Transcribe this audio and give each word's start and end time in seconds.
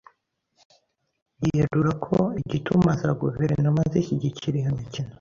yerura 1.47 1.93
ko 2.05 2.15
igituma 2.41 2.91
za 3.01 3.09
Guverinoma 3.21 3.81
zishyigikira 3.91 4.55
iyo 4.59 4.69
imikino 4.73 5.09